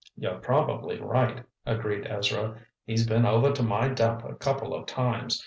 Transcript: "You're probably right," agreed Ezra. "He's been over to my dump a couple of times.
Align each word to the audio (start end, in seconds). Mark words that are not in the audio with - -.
"You're 0.17 0.39
probably 0.39 0.99
right," 0.99 1.43
agreed 1.63 2.07
Ezra. 2.07 2.57
"He's 2.85 3.05
been 3.05 3.23
over 3.23 3.51
to 3.53 3.61
my 3.61 3.89
dump 3.89 4.23
a 4.25 4.33
couple 4.33 4.73
of 4.73 4.87
times. 4.87 5.39